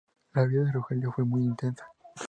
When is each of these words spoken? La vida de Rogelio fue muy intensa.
La 0.33 0.45
vida 0.45 0.63
de 0.63 0.71
Rogelio 0.71 1.11
fue 1.11 1.25
muy 1.25 1.43
intensa. 1.43 1.85